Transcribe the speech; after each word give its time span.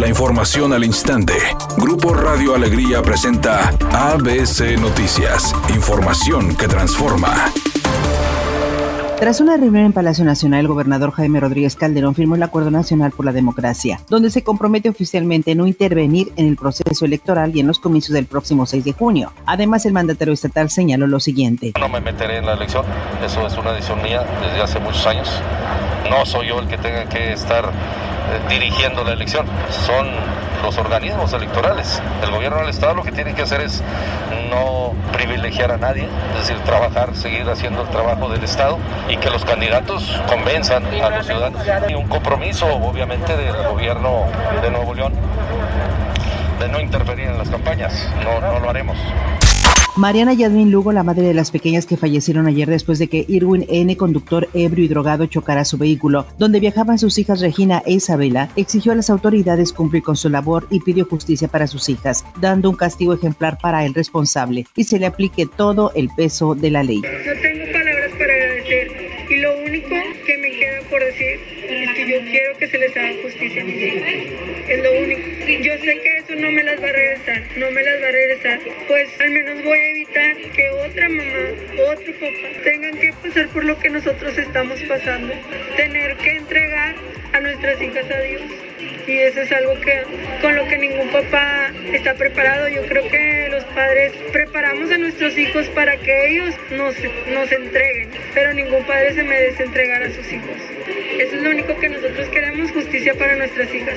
La 0.00 0.08
información 0.08 0.72
al 0.72 0.82
instante. 0.82 1.34
Grupo 1.76 2.14
Radio 2.14 2.54
Alegría 2.54 3.02
presenta 3.02 3.68
ABC 3.92 4.80
Noticias. 4.80 5.54
Información 5.74 6.56
que 6.56 6.66
transforma. 6.68 7.52
Tras 9.18 9.42
una 9.42 9.58
reunión 9.58 9.84
en 9.84 9.92
Palacio 9.92 10.24
Nacional, 10.24 10.60
el 10.60 10.68
gobernador 10.68 11.10
Jaime 11.10 11.38
Rodríguez 11.38 11.76
Calderón 11.76 12.14
firmó 12.14 12.36
el 12.36 12.42
Acuerdo 12.42 12.70
Nacional 12.70 13.12
por 13.12 13.26
la 13.26 13.32
Democracia, 13.32 14.00
donde 14.08 14.30
se 14.30 14.42
compromete 14.42 14.88
oficialmente 14.88 15.54
no 15.54 15.66
intervenir 15.66 16.32
en 16.36 16.46
el 16.46 16.56
proceso 16.56 17.04
electoral 17.04 17.54
y 17.54 17.60
en 17.60 17.66
los 17.66 17.78
comicios 17.78 18.14
del 18.14 18.24
próximo 18.24 18.64
6 18.64 18.82
de 18.82 18.94
junio. 18.94 19.34
Además, 19.44 19.84
el 19.84 19.92
mandatario 19.92 20.32
estatal 20.32 20.70
señaló 20.70 21.08
lo 21.08 21.20
siguiente. 21.20 21.74
No 21.78 21.90
me 21.90 22.00
meteré 22.00 22.38
en 22.38 22.46
la 22.46 22.54
elección, 22.54 22.86
eso 23.22 23.46
es 23.46 23.58
una 23.58 23.72
decisión 23.72 24.00
mía 24.00 24.24
desde 24.40 24.62
hace 24.62 24.80
muchos 24.80 25.06
años. 25.06 25.28
No 26.10 26.26
soy 26.26 26.48
yo 26.48 26.58
el 26.58 26.66
que 26.66 26.76
tenga 26.76 27.04
que 27.04 27.32
estar 27.32 27.66
eh, 27.66 27.70
dirigiendo 28.48 29.04
la 29.04 29.12
elección, 29.12 29.46
son 29.86 30.08
los 30.60 30.76
organismos 30.76 31.32
electorales. 31.32 32.02
El 32.20 32.32
gobierno 32.32 32.58
del 32.58 32.68
Estado 32.68 32.94
lo 32.94 33.04
que 33.04 33.12
tiene 33.12 33.32
que 33.32 33.42
hacer 33.42 33.60
es 33.60 33.80
no 34.50 34.92
privilegiar 35.12 35.70
a 35.70 35.76
nadie, 35.76 36.08
es 36.32 36.48
decir, 36.48 36.58
trabajar, 36.64 37.14
seguir 37.14 37.48
haciendo 37.48 37.82
el 37.82 37.88
trabajo 37.90 38.28
del 38.28 38.42
Estado 38.42 38.78
y 39.08 39.18
que 39.18 39.30
los 39.30 39.44
candidatos 39.44 40.20
convenzan 40.28 40.84
a 41.00 41.10
los 41.10 41.26
ciudadanos. 41.26 41.62
Y 41.88 41.94
un 41.94 42.08
compromiso, 42.08 42.66
obviamente, 42.66 43.36
del 43.36 43.56
gobierno 43.68 44.24
de 44.60 44.68
Nuevo 44.68 44.92
León 44.94 45.12
de 46.60 46.68
no 46.68 46.80
interferir 46.80 47.26
en 47.26 47.38
las 47.38 47.48
campañas. 47.48 47.92
No, 48.22 48.40
no 48.40 48.60
lo 48.60 48.70
haremos. 48.70 48.96
Mariana 49.96 50.34
Yadmin 50.34 50.70
Lugo, 50.70 50.92
la 50.92 51.02
madre 51.02 51.22
de 51.22 51.34
las 51.34 51.50
pequeñas 51.50 51.84
que 51.84 51.96
fallecieron 51.96 52.46
ayer 52.46 52.68
después 52.68 52.98
de 52.98 53.08
que 53.08 53.24
Irwin 53.26 53.66
N., 53.68 53.96
conductor 53.96 54.48
ebrio 54.54 54.84
y 54.84 54.88
drogado, 54.88 55.26
chocara 55.26 55.64
su 55.64 55.78
vehículo, 55.78 56.26
donde 56.38 56.60
viajaban 56.60 56.98
sus 56.98 57.18
hijas 57.18 57.40
Regina 57.40 57.82
e 57.84 57.94
Isabela, 57.94 58.50
exigió 58.56 58.92
a 58.92 58.94
las 58.94 59.10
autoridades 59.10 59.72
cumplir 59.72 60.02
con 60.02 60.16
su 60.16 60.28
labor 60.28 60.66
y 60.70 60.80
pidió 60.80 61.06
justicia 61.06 61.48
para 61.48 61.66
sus 61.66 61.88
hijas, 61.88 62.24
dando 62.40 62.70
un 62.70 62.76
castigo 62.76 63.14
ejemplar 63.14 63.58
para 63.60 63.84
el 63.84 63.92
responsable 63.92 64.66
y 64.76 64.84
se 64.84 64.98
le 64.98 65.06
aplique 65.06 65.46
todo 65.46 65.92
el 65.94 66.08
peso 66.16 66.54
de 66.54 66.70
la 66.70 66.82
ley. 66.82 67.00
No 67.00 67.40
tengo 67.42 67.72
palabras 67.72 68.10
para 68.12 68.32
agradecer 68.32 68.92
y 69.28 69.36
lo 69.36 69.58
único 69.66 69.96
que 70.24 70.38
me 70.38 70.50
queda 70.50 70.80
por 70.88 71.04
decir 71.04 71.40
es 71.68 71.90
que 71.90 72.08
yo 72.08 72.30
quiero 72.30 72.58
que 72.58 72.68
se 72.68 72.78
les 72.78 72.96
haga 72.96 73.10
justicia 73.22 73.62
a 73.62 73.64
mis 73.64 73.76
hijas. 73.76 74.19
Es 74.70 74.78
lo 74.84 74.92
único. 74.92 75.20
Yo 75.46 75.72
sé 75.78 76.00
que 76.00 76.16
eso 76.18 76.34
no 76.36 76.50
me 76.52 76.62
las 76.62 76.80
va 76.80 76.88
a 76.88 76.92
regresar, 76.92 77.42
no 77.56 77.70
me 77.72 77.82
las 77.82 78.00
va 78.00 78.06
a 78.06 78.12
regresar. 78.12 78.60
Pues 78.86 79.20
al 79.20 79.30
menos 79.30 79.64
voy 79.64 79.78
a 79.78 79.90
evitar 79.90 80.36
que 80.36 80.70
otra 80.70 81.08
mamá, 81.08 81.48
otro 81.92 82.12
papá 82.14 82.62
tengan 82.62 82.96
que 82.96 83.12
pasar 83.20 83.48
por 83.48 83.64
lo 83.64 83.76
que 83.80 83.90
nosotros 83.90 84.38
estamos 84.38 84.80
pasando. 84.82 85.34
Tener 85.76 86.16
que 86.18 86.36
entregar 86.36 86.94
a 87.32 87.40
nuestras 87.40 87.82
hijas 87.82 88.08
a 88.10 88.20
Dios. 88.20 88.42
Y 89.06 89.18
eso 89.18 89.40
es 89.40 89.50
algo 89.50 89.74
que 89.80 90.04
con 90.40 90.54
lo 90.54 90.64
que 90.68 90.78
ningún 90.78 91.08
papá 91.08 91.72
está 91.92 92.14
preparado. 92.14 92.68
Yo 92.68 92.82
creo 92.86 93.08
que 93.08 93.48
los 93.50 93.64
padres 93.64 94.12
preparamos 94.30 94.90
a 94.92 94.98
nuestros 94.98 95.36
hijos 95.36 95.66
para 95.70 95.96
que 95.96 96.28
ellos 96.28 96.54
nos, 96.70 96.94
nos 97.32 97.50
entreguen, 97.50 98.10
pero 98.34 98.54
ningún 98.54 98.84
padre 98.84 99.14
se 99.14 99.24
merece 99.24 99.64
entregar 99.64 100.02
a 100.04 100.10
sus 100.10 100.32
hijos. 100.32 100.56
Eso 101.18 101.36
es 101.36 101.42
lo 101.42 101.50
único 101.50 101.78
que 101.78 101.88
nosotros 101.88 102.28
queremos, 102.28 102.49
justicia 102.68 103.14
para 103.18 103.36
nuestras 103.36 103.74
hijas. 103.74 103.94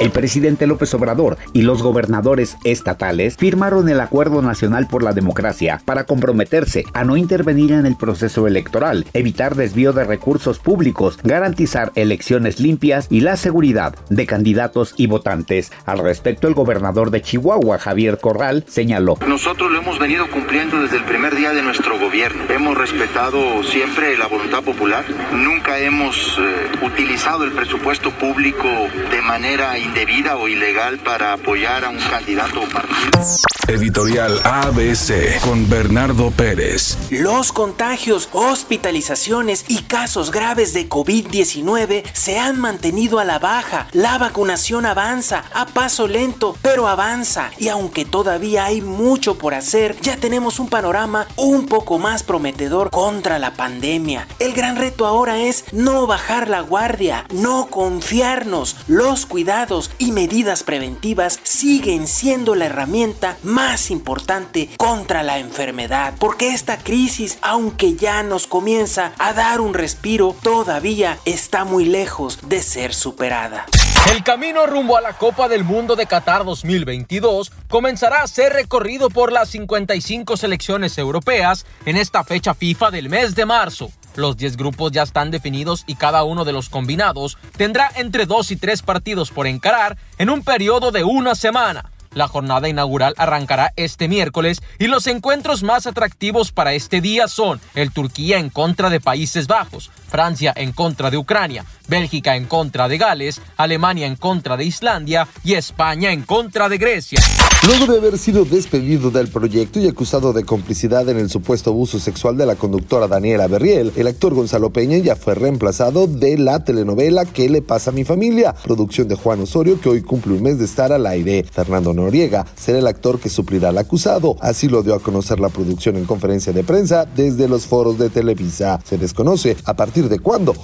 El 0.00 0.10
presidente 0.10 0.66
López 0.66 0.92
Obrador 0.94 1.38
y 1.52 1.62
los 1.62 1.82
gobernadores 1.82 2.56
estatales 2.64 3.36
firmaron 3.36 3.88
el 3.88 4.00
Acuerdo 4.00 4.42
Nacional 4.42 4.88
por 4.88 5.02
la 5.02 5.12
Democracia 5.12 5.80
para 5.84 6.04
comprometerse 6.04 6.84
a 6.92 7.04
no 7.04 7.16
intervenir 7.16 7.72
en 7.72 7.86
el 7.86 7.96
proceso 7.96 8.46
electoral, 8.46 9.06
evitar 9.12 9.54
desvío 9.54 9.92
de 9.92 10.04
recursos 10.04 10.58
públicos, 10.58 11.18
garantizar 11.22 11.92
elecciones 11.94 12.58
limpias 12.58 13.06
y 13.10 13.20
la 13.20 13.36
seguridad 13.36 13.94
de 14.10 14.26
candidatos 14.26 14.94
y 14.96 15.06
votantes. 15.06 15.70
Al 15.86 15.98
respecto, 15.98 16.48
el 16.48 16.54
gobernador 16.54 17.10
de 17.10 17.22
Chihuahua, 17.22 17.78
Javier 17.78 18.18
Corral, 18.18 18.64
señaló. 18.66 19.18
Nosotros 19.26 19.70
lo 19.70 19.78
hemos 19.78 19.98
venido 19.98 20.28
cumpliendo 20.30 20.82
desde 20.82 20.96
el 20.96 21.04
primer 21.04 21.36
día 21.36 21.52
de 21.52 21.62
nuestro 21.62 21.98
gobierno. 21.98 22.42
Hemos 22.48 22.76
respetado 22.76 23.62
siempre 23.62 24.18
la 24.18 24.26
voluntad 24.26 24.62
popular. 24.62 25.04
Nunca 25.32 25.78
hemos 25.78 26.38
eh, 26.38 26.84
utilizado 26.84 27.44
el 27.44 27.52
presupuesto 27.62 28.10
público 28.10 28.66
de 29.08 29.22
manera 29.22 29.78
indebida 29.78 30.36
o 30.36 30.48
ilegal 30.48 30.98
para 30.98 31.34
apoyar 31.34 31.84
a 31.84 31.90
un 31.90 32.00
candidato 32.00 32.60
o 32.60 32.68
partido. 32.68 33.61
Editorial 33.72 34.38
ABC 34.44 35.40
con 35.40 35.66
Bernardo 35.66 36.30
Pérez. 36.30 36.98
Los 37.10 37.52
contagios, 37.52 38.28
hospitalizaciones 38.32 39.64
y 39.66 39.78
casos 39.84 40.30
graves 40.30 40.74
de 40.74 40.90
COVID-19 40.90 42.04
se 42.12 42.38
han 42.38 42.60
mantenido 42.60 43.18
a 43.18 43.24
la 43.24 43.38
baja. 43.38 43.88
La 43.92 44.18
vacunación 44.18 44.84
avanza 44.84 45.44
a 45.54 45.64
paso 45.64 46.06
lento, 46.06 46.54
pero 46.60 46.86
avanza. 46.86 47.50
Y 47.56 47.68
aunque 47.68 48.04
todavía 48.04 48.66
hay 48.66 48.82
mucho 48.82 49.38
por 49.38 49.54
hacer, 49.54 49.96
ya 50.02 50.18
tenemos 50.18 50.58
un 50.58 50.68
panorama 50.68 51.26
un 51.36 51.64
poco 51.64 51.98
más 51.98 52.22
prometedor 52.22 52.90
contra 52.90 53.38
la 53.38 53.54
pandemia. 53.54 54.28
El 54.38 54.52
gran 54.52 54.76
reto 54.76 55.06
ahora 55.06 55.40
es 55.40 55.64
no 55.72 56.06
bajar 56.06 56.50
la 56.50 56.60
guardia, 56.60 57.24
no 57.32 57.68
confiarnos. 57.68 58.76
Los 58.86 59.24
cuidados 59.24 59.90
y 59.96 60.12
medidas 60.12 60.62
preventivas 60.62 61.40
siguen 61.42 62.06
siendo 62.06 62.54
la 62.54 62.66
herramienta 62.66 63.38
más 63.42 63.61
importante 63.90 64.68
contra 64.76 65.22
la 65.22 65.38
enfermedad. 65.38 66.14
Porque 66.18 66.52
esta 66.52 66.78
crisis, 66.78 67.38
aunque 67.42 67.94
ya 67.94 68.22
nos 68.22 68.46
comienza 68.46 69.12
a 69.18 69.32
dar 69.32 69.60
un 69.60 69.74
respiro, 69.74 70.34
todavía 70.42 71.18
está 71.24 71.64
muy 71.64 71.84
lejos 71.84 72.38
de 72.48 72.60
ser 72.60 72.92
superada. 72.92 73.66
El 74.10 74.24
camino 74.24 74.66
rumbo 74.66 74.96
a 74.96 75.00
la 75.00 75.16
Copa 75.16 75.48
del 75.48 75.64
Mundo 75.64 75.94
de 75.94 76.06
Qatar 76.06 76.44
2022 76.44 77.52
comenzará 77.68 78.22
a 78.22 78.26
ser 78.26 78.52
recorrido 78.52 79.08
por 79.08 79.32
las 79.32 79.50
55 79.50 80.36
selecciones 80.36 80.98
europeas 80.98 81.64
en 81.86 81.96
esta 81.96 82.24
fecha 82.24 82.54
FIFA 82.54 82.90
del 82.90 83.08
mes 83.08 83.34
de 83.36 83.46
marzo. 83.46 83.90
Los 84.16 84.36
10 84.36 84.56
grupos 84.56 84.92
ya 84.92 85.04
están 85.04 85.30
definidos 85.30 85.84
y 85.86 85.94
cada 85.94 86.24
uno 86.24 86.44
de 86.44 86.52
los 86.52 86.68
combinados 86.68 87.38
tendrá 87.56 87.90
entre 87.94 88.26
2 88.26 88.50
y 88.50 88.56
3 88.56 88.82
partidos 88.82 89.30
por 89.30 89.46
encarar 89.46 89.96
en 90.18 90.28
un 90.28 90.42
periodo 90.42 90.90
de 90.90 91.04
una 91.04 91.34
semana. 91.34 91.91
La 92.14 92.28
jornada 92.28 92.68
inaugural 92.68 93.14
arrancará 93.16 93.72
este 93.76 94.08
miércoles 94.08 94.62
y 94.78 94.86
los 94.86 95.06
encuentros 95.06 95.62
más 95.62 95.86
atractivos 95.86 96.52
para 96.52 96.74
este 96.74 97.00
día 97.00 97.28
son 97.28 97.60
el 97.74 97.92
Turquía 97.92 98.38
en 98.38 98.50
contra 98.50 98.90
de 98.90 99.00
Países 99.00 99.46
Bajos, 99.46 99.90
Francia 100.08 100.52
en 100.54 100.72
contra 100.72 101.10
de 101.10 101.16
Ucrania, 101.16 101.64
Bélgica 101.88 102.36
en 102.36 102.46
contra 102.46 102.88
de 102.88 102.98
Gales, 102.98 103.40
Alemania 103.56 104.06
en 104.06 104.16
contra 104.16 104.56
de 104.56 104.64
Islandia 104.64 105.28
y 105.44 105.54
España 105.54 106.12
en 106.12 106.22
contra 106.22 106.68
de 106.68 106.78
Grecia. 106.78 107.20
Luego 107.66 107.86
de 107.86 107.98
haber 107.98 108.18
sido 108.18 108.44
despedido 108.44 109.10
del 109.10 109.28
proyecto 109.28 109.78
y 109.78 109.86
acusado 109.86 110.32
de 110.32 110.44
complicidad 110.44 111.08
en 111.08 111.18
el 111.18 111.30
supuesto 111.30 111.70
abuso 111.70 111.98
sexual 112.00 112.36
de 112.36 112.46
la 112.46 112.56
conductora 112.56 113.06
Daniela 113.06 113.46
Berriel, 113.46 113.92
el 113.96 114.06
actor 114.06 114.34
Gonzalo 114.34 114.70
Peña 114.70 114.98
ya 114.98 115.16
fue 115.16 115.34
reemplazado 115.34 116.06
de 116.06 116.38
la 116.38 116.64
telenovela 116.64 117.24
¿Qué 117.24 117.48
le 117.48 117.62
pasa 117.62 117.90
a 117.90 117.94
mi 117.94 118.04
familia? 118.04 118.54
Producción 118.64 119.08
de 119.08 119.14
Juan 119.14 119.40
Osorio 119.40 119.80
que 119.80 119.88
hoy 119.88 120.02
cumple 120.02 120.34
un 120.34 120.42
mes 120.42 120.58
de 120.58 120.64
estar 120.64 120.92
al 120.92 121.06
aire. 121.06 121.44
Fernando 121.50 121.92
Noriega 121.92 122.46
será 122.56 122.78
el 122.78 122.86
actor 122.86 123.20
que 123.20 123.28
suplirá 123.28 123.70
al 123.70 123.78
acusado. 123.78 124.36
Así 124.40 124.68
lo 124.68 124.82
dio 124.82 124.94
a 124.94 125.00
conocer 125.00 125.40
la 125.40 125.48
producción 125.48 125.96
en 125.96 126.04
conferencia 126.04 126.52
de 126.52 126.64
prensa 126.64 127.06
desde 127.06 127.48
los 127.48 127.66
foros 127.66 127.98
de 127.98 128.10
Televisa. 128.10 128.80
Se 128.84 128.98
desconoce 128.98 129.56
a 129.64 129.74
partir 129.74 130.08
de 130.08 130.18
cuándo 130.18 130.54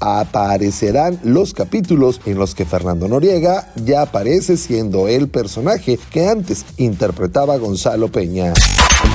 aparecerán 1.09 1.19
los 1.25 1.55
capítulos 1.55 2.21
en 2.27 2.39
los 2.39 2.55
que 2.55 2.65
Fernando 2.65 3.09
Noriega 3.09 3.69
ya 3.85 4.03
aparece 4.03 4.57
siendo 4.57 5.09
el 5.09 5.29
personaje 5.29 5.99
que 6.11 6.29
antes 6.29 6.65
interpretaba 6.77 7.57
Gonzalo 7.57 8.09
Peña. 8.09 8.53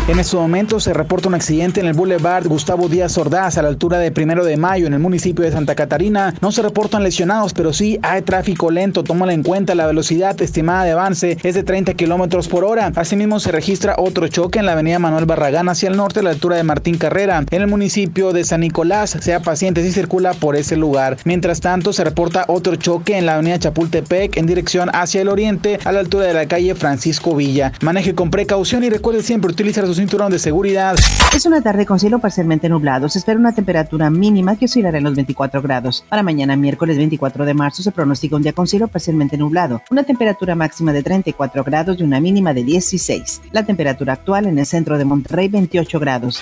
En 0.08 0.20
este 0.20 0.36
momento 0.36 0.82
se 0.82 0.94
reporta 0.94 1.30
un 1.30 1.34
accidente 1.34 1.80
en 1.80 1.88
el 1.88 1.94
Boulevard 1.94 2.48
Gustavo 2.48 2.90
Díaz 2.90 3.18
Ordaz 3.18 3.58
a 3.58 3.62
la 3.62 3.70
altura 3.70 4.00
de 4.00 4.12
Primero 4.12 4.44
de 4.44 4.58
Mayo 4.58 4.86
en 4.86 4.94
el 4.94 5.00
municipio 5.00 5.46
de 5.46 5.52
Santa 5.52 5.76
Catarina. 5.76 6.34
No 6.42 6.52
se 6.52 6.62
reportan 6.62 7.04
lesionados, 7.04 7.54
pero 7.54 7.72
sí 7.72 8.00
hay 8.02 8.22
tráfico 8.22 8.70
lento. 8.70 9.04
Tómala 9.04 9.34
en 9.34 9.44
cuenta, 9.44 9.76
la 9.76 9.88
velocidad 9.88 10.42
estimada 10.42 10.84
de 10.84 10.92
avance 10.92 11.38
es 11.42 11.56
de 11.56 11.64
30 11.64 11.94
kilómetros 11.94 12.50
por 12.50 12.66
hora. 12.66 12.92
Asimismo, 12.96 13.40
se 13.40 13.54
registra 13.54 13.96
otro 13.98 14.28
choque 14.28 14.60
en 14.60 14.66
la 14.66 14.74
avenida 14.74 15.00
Manuel 15.00 15.26
Barragán 15.26 15.70
hacia 15.70 15.90
el 15.90 15.96
norte 15.96 16.20
a 16.20 16.24
la 16.24 16.32
altura 16.32 16.58
de 16.58 16.64
Martín 16.64 16.98
Carrera. 16.98 17.44
En 17.50 17.62
el 17.62 17.68
municipio 17.68 18.34
de 18.34 18.44
San 18.44 18.60
Nicolás, 18.60 19.18
sea 19.22 19.42
paciente 19.42 19.84
si 19.84 19.94
circula 19.94 20.34
por 20.34 20.58
ese 20.58 20.76
lugar. 20.76 21.18
Mientras 21.24 21.62
tanto, 21.84 21.92
se 21.92 22.06
reporta 22.06 22.46
otro 22.48 22.78
choque 22.78 23.18
en 23.18 23.26
la 23.26 23.34
avenida 23.34 23.60
Chapultepec 23.60 24.38
en 24.38 24.46
dirección 24.46 24.90
hacia 24.94 25.22
el 25.22 25.28
oriente 25.28 25.80
a 25.84 25.92
la 25.92 26.00
altura 26.00 26.26
de 26.26 26.34
la 26.34 26.48
calle 26.48 26.76
Francisco 26.76 27.36
Villa. 27.36 27.74
Maneje 27.82 28.16
con 28.16 28.30
precaución 28.30 28.86
y 28.86 28.90
recuerde 28.90 29.22
siempre 29.22 29.52
utilizar 29.52 29.86
su 29.86 29.94
cinturón 29.94 30.32
de 30.32 30.40
seguridad. 30.40 30.96
Es 31.36 31.46
una 31.46 31.62
tarde 31.62 31.86
con 31.86 32.00
cielo 32.00 32.20
parcialmente 32.20 32.70
nublado. 32.70 33.10
Se 33.10 33.20
espera 33.20 33.38
una 33.38 33.54
temperatura 33.54 34.10
mínima 34.10 34.56
que 34.56 34.66
oscilará 34.66 34.98
en 34.98 35.04
los 35.04 35.16
24 35.16 35.62
grados. 35.62 36.06
Para 36.08 36.24
mañana, 36.24 36.56
miércoles 36.56 36.96
24 36.96 37.44
de 37.44 37.54
marzo, 37.54 37.84
se 37.84 37.92
pronostica 37.92 38.38
un 38.38 38.44
día 38.44 38.54
con 38.54 38.66
cielo 38.66 38.88
parcialmente 38.88 39.36
nublado. 39.36 39.82
Una 39.92 40.04
temperatura 40.04 40.56
máxima 40.56 40.94
de 40.94 41.04
34 41.04 41.66
grados 41.66 42.00
y 42.00 42.04
una 42.04 42.22
mínima 42.22 42.54
de 42.54 42.64
16. 42.64 43.42
La 43.52 43.66
temperatura 43.66 44.14
actual 44.14 44.46
en 44.46 44.58
el 44.58 44.66
centro 44.66 44.98
de 44.98 45.04
Monterrey, 45.04 45.50
28 45.50 46.00
grados. 46.00 46.42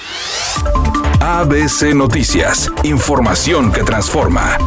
ABC 1.20 1.96
Noticias. 1.96 2.72
Información 2.84 3.72
que 3.72 3.82
transforma. 3.84 4.58